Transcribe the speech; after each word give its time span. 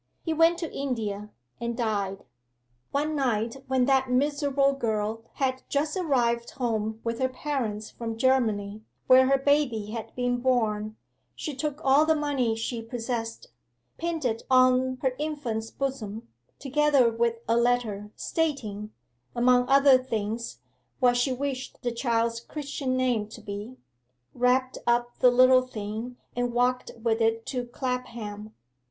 He 0.23 0.33
went 0.33 0.57
to 0.57 0.73
India, 0.73 1.29
and 1.59 1.77
died. 1.77 2.25
'One 2.89 3.15
night 3.15 3.57
when 3.67 3.85
that 3.85 4.09
miserable 4.09 4.73
girl 4.73 5.25
had 5.33 5.61
just 5.69 5.95
arrived 5.95 6.49
home 6.57 6.99
with 7.03 7.19
her 7.19 7.29
parents 7.29 7.91
from 7.91 8.17
Germany, 8.17 8.81
where 9.05 9.27
her 9.27 9.37
baby 9.37 9.91
had 9.91 10.15
been 10.15 10.39
born, 10.41 10.95
she 11.35 11.53
took 11.55 11.81
all 11.85 12.07
the 12.07 12.15
money 12.15 12.55
she 12.55 12.81
possessed, 12.81 13.49
pinned 13.99 14.25
it 14.25 14.41
on 14.49 14.97
her 15.03 15.13
infant's 15.19 15.69
bosom, 15.69 16.27
together 16.57 17.11
with 17.11 17.35
a 17.47 17.55
letter, 17.55 18.09
stating, 18.15 18.91
among 19.35 19.69
other 19.69 19.99
things, 19.99 20.61
what 20.99 21.15
she 21.15 21.31
wished 21.31 21.77
the 21.83 21.91
child's 21.91 22.39
Christian 22.39 22.97
name 22.97 23.27
to 23.27 23.39
be; 23.39 23.77
wrapped 24.33 24.79
up 24.87 25.19
the 25.19 25.29
little 25.29 25.61
thing, 25.61 26.17
and 26.35 26.53
walked 26.55 26.89
with 27.03 27.21
it 27.21 27.45
to 27.45 27.67
Clapham. 27.67 28.55